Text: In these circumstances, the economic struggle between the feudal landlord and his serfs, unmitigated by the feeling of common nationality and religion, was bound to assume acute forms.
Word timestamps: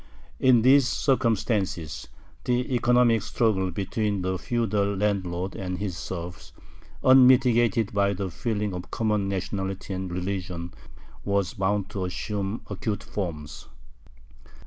In 0.39 0.63
these 0.63 0.87
circumstances, 0.87 2.07
the 2.45 2.73
economic 2.73 3.21
struggle 3.21 3.69
between 3.69 4.23
the 4.23 4.39
feudal 4.39 4.95
landlord 4.95 5.55
and 5.55 5.77
his 5.77 5.95
serfs, 5.95 6.53
unmitigated 7.03 7.93
by 7.93 8.13
the 8.13 8.31
feeling 8.31 8.73
of 8.73 8.89
common 8.89 9.29
nationality 9.29 9.93
and 9.93 10.11
religion, 10.11 10.73
was 11.23 11.53
bound 11.53 11.91
to 11.91 12.05
assume 12.05 12.61
acute 12.67 13.03
forms. 13.03 13.67